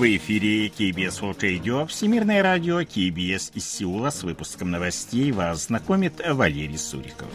В 0.00 0.16
эфире 0.16 0.68
KBS 0.68 1.20
World 1.20 1.40
Radio, 1.40 1.86
Всемирное 1.86 2.42
радио 2.42 2.80
KBS 2.80 3.50
из 3.52 3.70
Сеула 3.70 4.08
с 4.08 4.22
выпуском 4.22 4.70
новостей 4.70 5.30
вас 5.30 5.66
знакомит 5.66 6.22
Валерий 6.26 6.78
Суриков. 6.78 7.28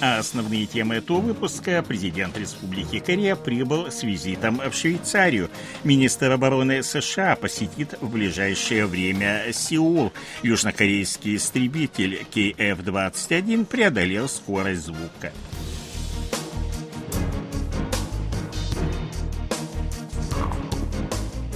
А 0.00 0.18
основные 0.18 0.66
темы 0.66 0.94
этого 0.94 1.18
выпуска 1.18 1.82
президент 1.82 2.38
Республики 2.38 3.00
Корея 3.00 3.34
прибыл 3.34 3.90
с 3.90 4.04
визитом 4.04 4.58
в 4.58 4.72
Швейцарию. 4.72 5.50
Министр 5.82 6.30
обороны 6.30 6.84
США 6.84 7.34
посетит 7.34 8.00
в 8.00 8.08
ближайшее 8.08 8.86
время 8.86 9.52
Сеул. 9.52 10.12
Южнокорейский 10.44 11.34
истребитель 11.34 12.24
KF-21 12.32 13.64
преодолел 13.64 14.28
скорость 14.28 14.86
звука. 14.86 15.32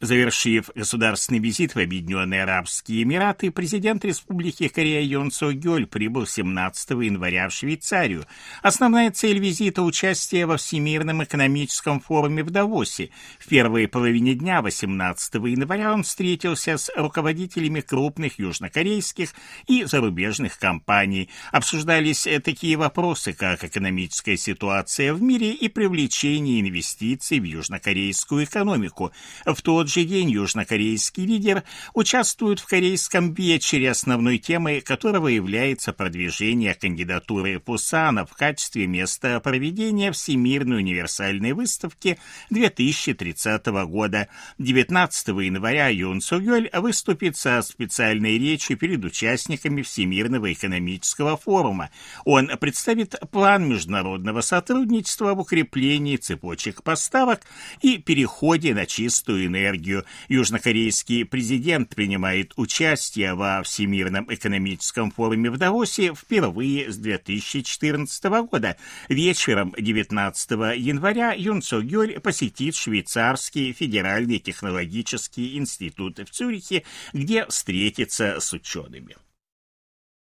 Завершив 0.00 0.70
государственный 0.76 1.40
визит 1.40 1.74
в 1.74 1.78
Объединенные 1.80 2.44
Арабские 2.44 3.02
Эмираты, 3.02 3.50
президент 3.50 4.04
Республики 4.04 4.68
Корея 4.68 5.02
Йон 5.02 5.32
Со 5.32 5.52
Гёль 5.52 5.86
прибыл 5.86 6.24
17 6.24 6.90
января 6.90 7.48
в 7.48 7.52
Швейцарию. 7.52 8.24
Основная 8.62 9.10
цель 9.10 9.40
визита– 9.40 9.82
участие 9.82 10.46
во 10.46 10.56
Всемирном 10.56 11.24
экономическом 11.24 11.98
форуме 11.98 12.44
в 12.44 12.50
Давосе. 12.50 13.10
В 13.40 13.48
первой 13.48 13.88
половине 13.88 14.34
дня 14.36 14.62
18 14.62 15.34
января 15.34 15.92
он 15.92 16.04
встретился 16.04 16.78
с 16.78 16.92
руководителями 16.94 17.80
крупных 17.80 18.38
южнокорейских 18.38 19.30
и 19.66 19.82
зарубежных 19.82 20.60
компаний. 20.60 21.28
Обсуждались 21.50 22.28
такие 22.44 22.76
вопросы, 22.76 23.32
как 23.32 23.64
экономическая 23.64 24.36
ситуация 24.36 25.12
в 25.12 25.20
мире 25.20 25.50
и 25.50 25.66
привлечение 25.66 26.60
инвестиций 26.60 27.40
в 27.40 27.44
южнокорейскую 27.44 28.44
экономику. 28.44 29.10
В 29.44 29.60
тот 29.60 29.87
тот 29.88 29.94
же 29.94 30.04
день 30.04 30.30
южнокорейский 30.30 31.24
лидер 31.24 31.62
участвует 31.94 32.60
в 32.60 32.66
корейском 32.66 33.32
вечере, 33.32 33.90
основной 33.90 34.36
темой 34.36 34.82
которого 34.82 35.28
является 35.28 35.94
продвижение 35.94 36.74
кандидатуры 36.74 37.58
Пусана 37.58 38.26
в 38.26 38.34
качестве 38.34 38.86
места 38.86 39.40
проведения 39.40 40.12
Всемирной 40.12 40.80
универсальной 40.80 41.54
выставки 41.54 42.18
2030 42.50 43.66
года. 43.86 44.28
19 44.58 45.28
января 45.28 45.88
Юн 45.88 46.20
Сугёль 46.20 46.68
выступит 46.74 47.38
со 47.38 47.62
специальной 47.62 48.38
речью 48.38 48.76
перед 48.76 49.02
участниками 49.02 49.80
Всемирного 49.80 50.52
экономического 50.52 51.38
форума. 51.38 51.88
Он 52.26 52.50
представит 52.60 53.14
план 53.30 53.66
международного 53.66 54.42
сотрудничества 54.42 55.32
в 55.32 55.40
укреплении 55.40 56.16
цепочек 56.16 56.82
поставок 56.82 57.40
и 57.80 57.96
переходе 57.96 58.74
на 58.74 58.84
чистую 58.84 59.46
энергию 59.46 59.77
энергию. 59.78 60.04
Южнокорейский 60.28 61.24
президент 61.24 61.94
принимает 61.94 62.52
участие 62.56 63.34
во 63.34 63.62
Всемирном 63.62 64.26
экономическом 64.32 65.10
форуме 65.10 65.50
в 65.50 65.58
Давосе 65.58 66.14
впервые 66.14 66.92
с 66.92 66.96
2014 66.96 68.24
года. 68.48 68.76
Вечером 69.08 69.74
19 69.78 70.50
января 70.76 71.32
Юн 71.32 71.62
Со 71.62 71.80
Гёль 71.80 72.20
посетит 72.20 72.74
швейцарский 72.74 73.72
федеральный 73.72 74.38
технологический 74.38 75.56
институт 75.56 76.18
в 76.18 76.30
Цюрихе, 76.30 76.84
где 77.12 77.46
встретится 77.46 78.40
с 78.40 78.52
учеными. 78.52 79.16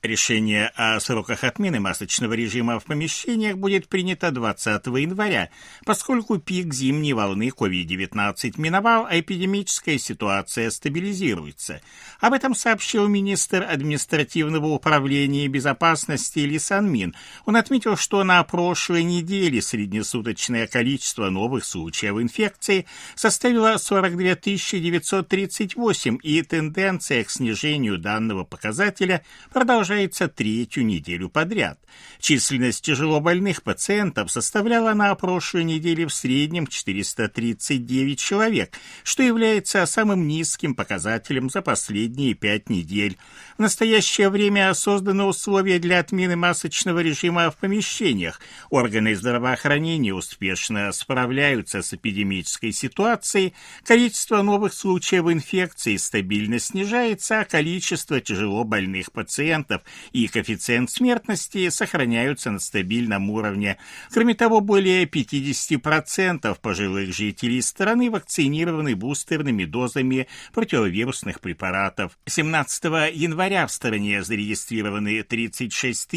Решение 0.05 0.71
о 0.77 1.01
сроках 1.01 1.43
отмены 1.43 1.81
масочного 1.81 2.35
режима 2.35 2.79
в 2.79 2.85
помещениях 2.85 3.57
будет 3.57 3.89
принято 3.89 4.31
20 4.31 4.87
января, 4.87 5.51
поскольку 5.85 6.39
пик 6.39 6.73
зимней 6.73 7.15
волны 7.15 7.49
COVID-19 7.49 8.61
миновал, 8.61 9.07
а 9.07 9.19
эпидемическая 9.19 9.99
ситуация 9.99 10.71
стабилизируется. 10.71 11.81
Об 12.21 12.33
этом 12.33 12.55
сообщил 12.55 13.09
министр 13.09 13.67
административного 13.69 14.67
управления 14.67 15.47
и 15.47 15.49
безопасности 15.49 16.39
Ли 16.39 16.61
Санмин. 16.61 17.17
Он 17.45 17.57
отметил, 17.57 17.97
что 17.97 18.23
на 18.23 18.41
прошлой 18.45 19.03
неделе 19.03 19.61
среднесуточное 19.61 20.69
количество 20.69 21.29
новых 21.29 21.65
случаев 21.65 22.21
инфекции 22.21 22.87
составило 23.17 23.77
42 23.79 24.37
938, 24.37 26.19
и 26.23 26.43
тенденция 26.43 27.25
к 27.25 27.31
снижению 27.31 27.99
данного 27.99 28.45
показателя 28.45 29.25
продолжается 29.53 29.88
продолжается 29.89 30.29
третью 30.29 30.85
неделю 30.85 31.31
подряд. 31.31 31.79
Численность 32.21 32.85
тяжелобольных 32.85 33.63
пациентов 33.63 34.31
составляла 34.31 34.93
на 34.93 35.15
прошлой 35.15 35.65
неделе 35.65 36.07
в 36.07 36.13
среднем 36.13 36.67
439 36.67 38.19
человек, 38.19 38.77
что 39.03 39.23
является 39.23 39.87
самым 39.87 40.29
низким 40.29 40.75
показателем 40.75 41.49
за 41.49 41.63
последние 41.63 42.35
пять 42.35 42.69
недель. 42.69 43.17
В 43.57 43.63
настоящее 43.63 44.29
время 44.29 44.75
созданы 44.75 45.25
условия 45.25 45.79
для 45.79 46.01
отмены 46.01 46.37
масочного 46.37 47.01
режима 47.01 47.51
в 47.51 47.57
помещениях. 47.57 48.41
Органы 48.69 49.17
здравоохранения 49.17 50.13
успешно 50.13 50.93
справляются 50.93 51.81
с 51.81 51.95
эпидемической 51.95 52.73
ситуацией, 52.73 53.55
количество 53.85 54.43
новых 54.43 54.75
случаев 54.75 55.27
инфекции 55.31 55.97
стабильно 55.97 56.59
снижается, 56.59 57.41
а 57.41 57.45
количество 57.45 58.21
тяжелобольных 58.21 59.13
пациентов 59.13 59.78
пациентов 59.79 59.83
и 60.13 60.29
коэффициент 60.29 60.91
смертности 60.91 61.69
сохраняются 61.69 62.51
на 62.51 62.59
стабильном 62.59 63.31
уровне. 63.31 63.79
Кроме 64.11 64.35
того, 64.35 64.61
более 64.61 65.05
50% 65.05 66.59
пожилых 66.61 67.15
жителей 67.15 67.63
страны 67.63 68.11
вакцинированы 68.11 68.97
бустерными 68.97 69.65
дозами 69.65 70.27
противовирусных 70.53 71.41
препаратов. 71.41 72.19
17 72.27 72.85
января 73.15 73.67
в 73.67 73.73
стране 73.73 74.23
зарегистрированы 74.23 75.23
36 75.23 76.09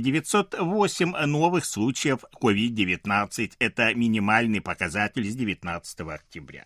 908 0.00 1.26
новых 1.26 1.64
случаев 1.64 2.18
COVID-19. 2.40 3.52
Это 3.58 3.94
минимальный 3.94 4.60
показатель 4.60 5.30
с 5.30 5.34
19 5.34 6.00
октября. 6.00 6.64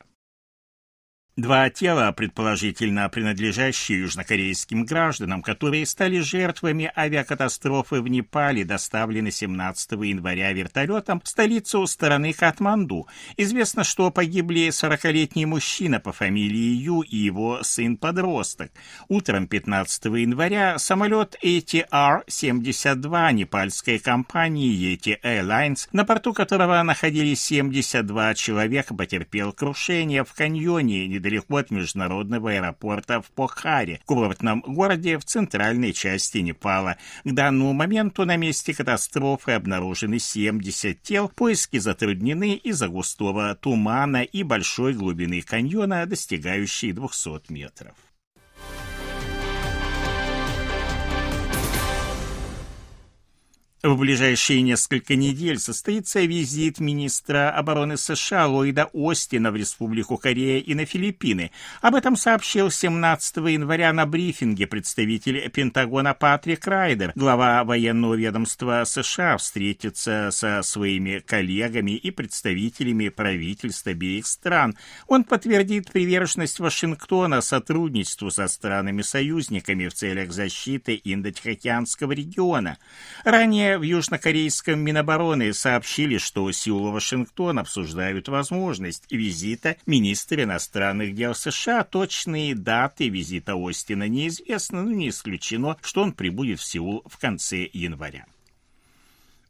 Два 1.36 1.68
тела, 1.68 2.12
предположительно 2.12 3.06
принадлежащие 3.10 4.00
южнокорейским 4.00 4.86
гражданам, 4.86 5.42
которые 5.42 5.84
стали 5.84 6.20
жертвами 6.20 6.90
авиакатастрофы 6.96 8.00
в 8.00 8.08
Непале, 8.08 8.64
доставлены 8.64 9.30
17 9.30 9.92
января 9.92 10.50
вертолетом 10.54 11.20
в 11.22 11.28
столицу 11.28 11.86
страны 11.86 12.32
Катманду. 12.32 13.06
Известно, 13.36 13.84
что 13.84 14.10
погибли 14.10 14.68
40-летний 14.68 15.44
мужчина 15.44 16.00
по 16.00 16.10
фамилии 16.10 16.72
Ю 16.72 17.02
и 17.02 17.18
его 17.18 17.62
сын-подросток. 17.62 18.72
Утром 19.08 19.46
15 19.46 20.06
января 20.06 20.78
самолет 20.78 21.36
ATR-72 21.44 23.32
непальской 23.34 23.98
компании 23.98 24.72
Yeti 24.72 25.20
Airlines, 25.22 25.86
на 25.92 26.04
борту 26.04 26.32
которого 26.32 26.82
находились 26.82 27.42
72 27.42 28.32
человека, 28.32 28.94
потерпел 28.94 29.52
крушение 29.52 30.24
в 30.24 30.32
каньоне 30.32 31.06
недалеко 31.06 31.25
от 31.48 31.70
международного 31.70 32.52
аэропорта 32.52 33.20
в 33.20 33.30
Похаре, 33.30 34.00
курортном 34.04 34.62
городе 34.66 35.18
в 35.18 35.24
центральной 35.24 35.92
части 35.92 36.38
Непала. 36.38 36.96
К 37.24 37.32
данному 37.32 37.72
моменту 37.72 38.24
на 38.24 38.36
месте 38.36 38.74
катастрофы 38.74 39.52
обнаружены 39.52 40.18
70 40.18 41.02
тел, 41.02 41.28
поиски 41.28 41.78
затруднены 41.78 42.54
из-за 42.54 42.88
густого 42.88 43.54
тумана 43.54 44.22
и 44.22 44.42
большой 44.42 44.94
глубины 44.94 45.42
каньона, 45.42 46.06
достигающей 46.06 46.92
200 46.92 47.52
метров. 47.52 47.94
В 53.86 53.96
ближайшие 53.96 54.62
несколько 54.62 55.14
недель 55.14 55.60
состоится 55.60 56.18
визит 56.18 56.80
министра 56.80 57.52
обороны 57.52 57.96
США 57.96 58.48
Ллойда 58.48 58.90
Остина 58.92 59.52
в 59.52 59.56
Республику 59.56 60.16
Корея 60.16 60.58
и 60.58 60.74
на 60.74 60.86
Филиппины. 60.86 61.52
Об 61.82 61.94
этом 61.94 62.16
сообщил 62.16 62.72
17 62.72 63.36
января 63.36 63.92
на 63.92 64.04
брифинге 64.04 64.66
представитель 64.66 65.48
Пентагона 65.50 66.14
Патрик 66.14 66.66
Райдер. 66.66 67.12
Глава 67.14 67.62
военного 67.62 68.14
ведомства 68.14 68.82
США 68.84 69.36
встретится 69.36 70.30
со 70.32 70.62
своими 70.62 71.20
коллегами 71.20 71.92
и 71.92 72.10
представителями 72.10 73.08
правительств 73.08 73.86
обеих 73.86 74.26
стран. 74.26 74.76
Он 75.06 75.22
подтвердит 75.22 75.92
приверженность 75.92 76.58
Вашингтона 76.58 77.40
сотрудничеству 77.40 78.32
со 78.32 78.48
странами-союзниками 78.48 79.86
в 79.86 79.94
целях 79.94 80.32
защиты 80.32 81.00
Индо-Тихоокеанского 81.04 82.10
региона. 82.10 82.78
Ранее 83.22 83.75
в 83.78 83.82
южнокорейском 83.82 84.78
Минобороны 84.80 85.52
сообщили, 85.52 86.18
что 86.18 86.50
Сеул 86.52 86.88
и 86.88 86.92
Вашингтон 86.92 87.58
обсуждают 87.58 88.28
возможность 88.28 89.04
визита 89.10 89.76
министра 89.86 90.44
иностранных 90.44 91.14
дел 91.14 91.34
США. 91.34 91.84
Точные 91.84 92.54
даты 92.54 93.08
визита 93.08 93.54
Остина 93.56 94.08
неизвестны, 94.08 94.82
но 94.82 94.90
не 94.90 95.08
исключено, 95.08 95.76
что 95.82 96.02
он 96.02 96.12
прибудет 96.12 96.60
в 96.60 96.64
Сеул 96.64 97.02
в 97.06 97.18
конце 97.18 97.68
января. 97.72 98.26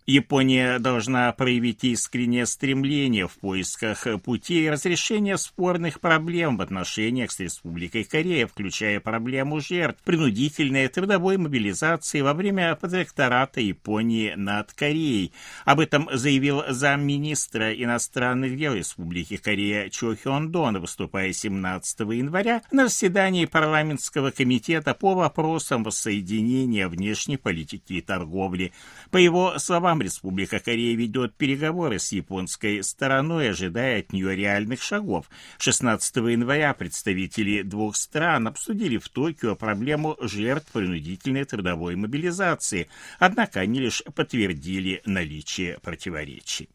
Япония 0.07 0.79
должна 0.79 1.33
проявить 1.33 1.83
искреннее 1.83 2.47
стремление 2.47 3.27
в 3.27 3.33
поисках 3.39 4.07
путей 4.23 4.71
разрешения 4.71 5.37
спорных 5.37 5.99
проблем 5.99 6.57
в 6.57 6.63
отношениях 6.63 7.33
с 7.33 7.41
Республикой 7.41 8.05
Корея, 8.05 8.47
включая 8.47 9.01
проблему 9.01 9.61
жертв 9.61 10.01
принудительной 10.05 10.87
трудовой 10.87 11.39
мобилизации 11.39 12.21
во 12.21 12.35
время 12.35 12.77
протектората 12.77 13.61
Японии 13.61 14.35
над 14.37 14.73
Кореей. 14.75 15.33
Об 15.65 15.81
этом 15.81 16.09
заявил 16.13 16.63
замминистра 16.69 17.75
иностранных 17.75 18.57
дел 18.57 18.75
Республики 18.75 19.37
Корея 19.37 19.89
Чо 19.89 20.15
Хён 20.15 20.53
Дон, 20.53 20.79
выступая 20.79 21.33
17 21.33 21.99
января 22.13 22.63
на 22.71 22.87
заседании 22.87 23.47
парламентского 23.47 24.31
комитета 24.31 24.95
по 24.95 25.17
вопросам 25.17 25.83
воссоединения 25.83 26.87
внешней 26.87 27.39
политики 27.39 27.95
и 27.95 28.01
торговли. 28.01 28.73
По 29.11 29.17
его 29.17 29.59
словам, 29.59 29.96
словам, 29.97 30.03
Республика 30.03 30.59
Корея 30.59 30.97
ведет 30.97 31.35
переговоры 31.35 31.99
с 31.99 32.13
японской 32.13 32.83
стороной, 32.83 33.51
ожидая 33.51 34.01
от 34.01 34.13
нее 34.13 34.37
реальных 34.37 34.83
шагов. 34.83 35.29
16 35.59 36.17
января 36.17 36.75
представители 36.75 37.63
двух 37.63 37.97
стран 37.97 38.49
обсудили 38.49 38.99
в 38.99 39.09
Токио 39.09 39.57
проблему 39.57 40.17
жертв 40.21 40.73
принудительной 40.73 41.45
трудовой 41.45 41.97
мобилизации, 41.97 42.89
однако 43.19 43.61
они 43.61 43.81
лишь 43.81 44.03
подтвердили 44.15 45.03
наличие 45.05 45.79
противоречий. 45.83 46.69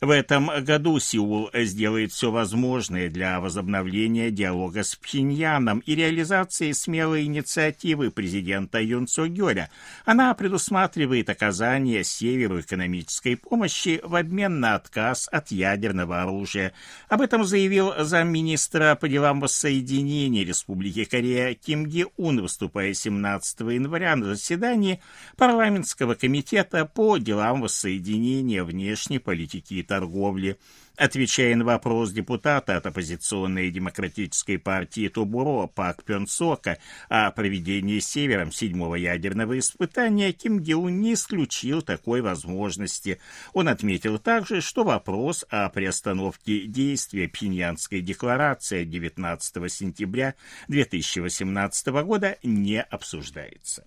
В 0.00 0.08
этом 0.08 0.50
году 0.64 0.98
Сеул 0.98 1.50
сделает 1.52 2.12
все 2.12 2.30
возможное 2.30 3.10
для 3.10 3.38
возобновления 3.38 4.30
диалога 4.30 4.82
с 4.82 4.96
Пхеньяном 4.96 5.80
и 5.80 5.94
реализации 5.94 6.72
смелой 6.72 7.24
инициативы 7.24 8.10
президента 8.10 8.80
Юн 8.80 9.06
Цо 9.06 9.26
Гёля. 9.26 9.68
Она 10.06 10.32
предусматривает 10.32 11.28
оказание 11.28 12.02
Северу 12.02 12.60
экономической 12.60 13.36
помощи 13.36 14.00
в 14.02 14.14
обмен 14.14 14.58
на 14.58 14.76
отказ 14.76 15.28
от 15.30 15.50
ядерного 15.50 16.22
оружия. 16.22 16.72
Об 17.10 17.20
этом 17.20 17.44
заявил 17.44 17.92
замминистра 17.98 18.94
по 18.94 19.06
делам 19.06 19.40
воссоединения 19.40 20.46
Республики 20.46 21.04
Корея 21.04 21.52
Ким 21.52 21.84
Ги 21.84 22.06
Ун, 22.16 22.40
выступая 22.40 22.94
17 22.94 23.60
января 23.60 24.16
на 24.16 24.34
заседании 24.34 25.02
парламентского 25.36 26.14
комитета 26.14 26.86
по 26.86 27.18
делам 27.18 27.60
воссоединения 27.60 28.64
внешней 28.64 29.18
политики 29.18 29.74
и 29.74 29.89
торговли. 29.90 30.56
Отвечая 30.96 31.56
на 31.56 31.64
вопрос 31.64 32.12
депутата 32.12 32.76
от 32.76 32.86
оппозиционной 32.86 33.72
демократической 33.72 34.56
партии 34.56 35.08
Тубуро 35.08 35.66
Пак 35.66 36.04
Пёнсока 36.04 36.78
о 37.08 37.32
проведении 37.32 37.98
Севером 37.98 38.52
седьмого 38.52 38.94
ядерного 38.94 39.58
испытания, 39.58 40.32
Ким 40.32 40.60
Геун 40.60 41.00
не 41.00 41.14
исключил 41.14 41.82
такой 41.82 42.20
возможности. 42.20 43.18
Он 43.52 43.66
отметил 43.66 44.20
также, 44.20 44.60
что 44.60 44.84
вопрос 44.84 45.44
о 45.50 45.68
приостановке 45.70 46.66
действия 46.66 47.28
Пхеньянской 47.28 48.00
декларации 48.00 48.84
19 48.84 49.72
сентября 49.72 50.36
2018 50.68 51.88
года 52.04 52.36
не 52.44 52.80
обсуждается. 52.80 53.82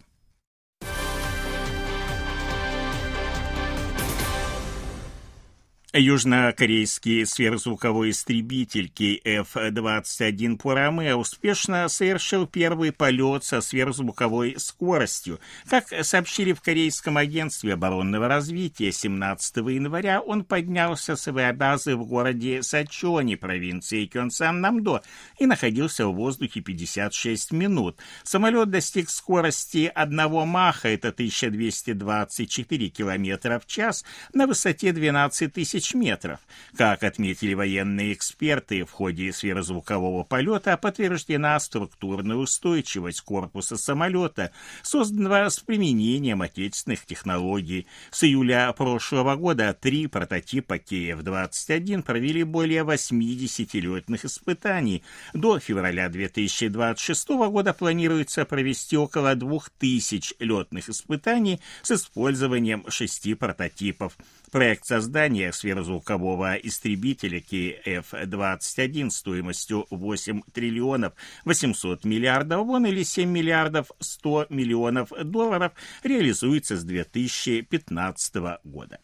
Южнокорейский 5.96 7.24
сверхзвуковой 7.24 8.10
истребитель 8.10 8.92
KF-21 8.96 10.58
Пураме 10.58 11.16
успешно 11.16 11.88
совершил 11.88 12.48
первый 12.48 12.92
полет 12.92 13.44
со 13.44 13.62
сверхзвуковой 13.62 14.56
скоростью. 14.58 15.40
Как 15.70 15.94
сообщили 16.02 16.54
в 16.54 16.62
Корейском 16.62 17.18
агентстве 17.18 17.74
оборонного 17.74 18.28
развития, 18.28 18.92
17 18.92 19.58
января 19.58 20.20
он 20.20 20.44
поднялся 20.46 21.16
с 21.16 21.28
авиабазы 21.28 21.96
в 21.96 22.08
городе 22.08 22.64
Сачони, 22.64 23.36
провинции 23.36 24.08
Кёнсан-Намдо, 24.08 25.04
и 25.38 25.46
находился 25.46 26.08
в 26.08 26.16
воздухе 26.16 26.62
56 26.62 27.52
минут. 27.52 28.00
Самолет 28.24 28.72
достиг 28.72 29.12
скорости 29.12 29.92
одного 29.94 30.48
маха, 30.48 30.88
это 30.88 31.10
1224 31.10 32.90
км 32.90 33.60
в 33.60 33.68
час, 33.68 34.04
на 34.34 34.48
высоте 34.48 34.92
12 34.92 35.54
тысяч 35.54 35.83
тысяч 35.84 35.94
метров. 35.94 36.40
Как 36.78 37.04
отметили 37.04 37.54
военные 37.54 38.14
эксперты, 38.14 38.86
в 38.86 38.92
ходе 38.92 39.32
сверхзвукового 39.32 40.24
полета 40.24 40.78
подтверждена 40.78 41.60
структурная 41.60 42.38
устойчивость 42.38 43.22
корпуса 43.22 43.78
самолета, 43.78 44.52
созданного 44.82 45.50
с 45.50 45.60
применением 45.60 46.42
отечественных 46.42 47.06
технологий. 47.06 47.86
С 48.12 48.24
июля 48.24 48.74
прошлого 48.74 49.36
года 49.36 49.76
три 49.80 50.08
прототипа 50.08 50.78
КФ-21 50.78 52.02
провели 52.04 52.44
более 52.44 52.84
80 52.84 53.74
летных 53.76 54.26
испытаний. 54.26 55.04
До 55.34 55.60
февраля 55.60 56.10
2026 56.10 57.30
года 57.30 57.74
планируется 57.74 58.46
провести 58.46 58.98
около 58.98 59.36
2000 59.36 60.36
летных 60.40 60.90
испытаний 60.90 61.60
с 61.82 61.92
использованием 61.92 62.86
шести 62.90 63.34
прототипов. 63.34 64.18
Проект 64.54 64.86
создания 64.86 65.52
сверхзвукового 65.52 66.54
истребителя 66.58 67.40
КФ-21 67.40 69.10
стоимостью 69.10 69.88
8 69.90 70.42
триллионов 70.54 71.14
800 71.44 72.06
миллиардов 72.06 72.68
вон 72.68 72.86
или 72.86 73.02
7 73.02 73.28
миллиардов 73.28 73.88
100 73.98 74.46
миллионов 74.50 75.10
долларов 75.24 75.72
реализуется 76.04 76.78
с 76.78 76.84
2015 76.84 78.36
года. 78.64 79.00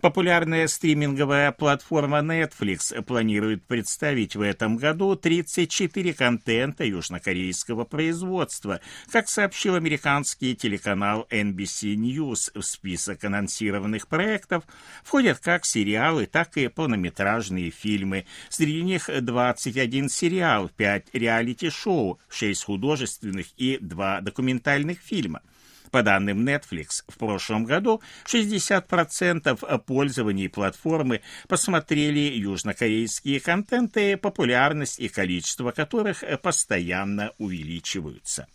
Популярная 0.00 0.68
стриминговая 0.68 1.50
платформа 1.50 2.18
Netflix 2.18 3.02
планирует 3.02 3.64
представить 3.64 4.36
в 4.36 4.42
этом 4.42 4.76
году 4.76 5.16
34 5.16 6.14
контента 6.14 6.84
южнокорейского 6.84 7.82
производства. 7.82 8.80
Как 9.10 9.28
сообщил 9.28 9.74
американский 9.74 10.54
телеканал 10.54 11.26
NBC 11.30 11.96
News, 11.96 12.52
в 12.54 12.62
список 12.62 13.24
анонсированных 13.24 14.06
проектов 14.06 14.62
входят 15.02 15.40
как 15.40 15.64
сериалы, 15.64 16.26
так 16.26 16.56
и 16.58 16.68
полнометражные 16.68 17.70
фильмы. 17.70 18.24
Среди 18.50 18.82
них 18.82 19.10
21 19.20 20.08
сериал, 20.10 20.70
5 20.76 21.06
реалити-шоу, 21.12 22.20
6 22.28 22.64
художественных 22.64 23.46
и 23.56 23.78
2 23.80 24.20
документальных 24.20 25.00
фильма. 25.00 25.42
По 25.90 26.02
данным 26.02 26.46
Netflix, 26.46 27.02
в 27.08 27.16
прошлом 27.18 27.64
году 27.64 28.02
60% 28.26 29.78
пользований 29.84 30.48
платформы 30.48 31.22
посмотрели 31.48 32.36
южнокорейские 32.36 33.40
контенты, 33.40 34.16
популярность 34.16 34.98
и 35.00 35.08
количество 35.08 35.70
которых 35.70 36.22
постоянно 36.42 37.32
увеличиваются. 37.38 38.46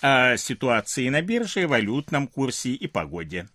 О 0.00 0.36
ситуации 0.36 1.08
на 1.08 1.22
бирже, 1.22 1.66
валютном 1.66 2.28
курсе 2.28 2.70
и 2.70 2.86
погоде. 2.86 3.48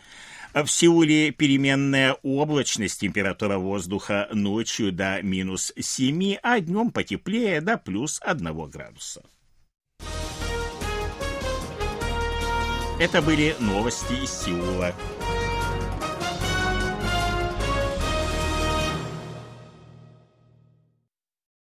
В 0.54 0.66
Сеуле 0.66 1.30
переменная 1.30 2.16
облачность, 2.22 3.00
температура 3.00 3.58
воздуха 3.58 4.28
ночью 4.32 4.92
до 4.92 5.20
минус 5.22 5.72
7, 5.78 6.36
а 6.42 6.60
днем 6.60 6.90
потеплее 6.90 7.60
до 7.60 7.76
плюс 7.76 8.18
1 8.22 8.70
градуса. 8.70 9.22
Это 12.98 13.22
были 13.22 13.54
новости 13.60 14.14
из 14.24 14.30
Сеула. 14.30 14.92